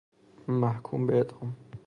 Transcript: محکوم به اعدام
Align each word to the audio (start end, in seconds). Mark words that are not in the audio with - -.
محکوم 0.47 1.07
به 1.07 1.15
اعدام 1.17 1.55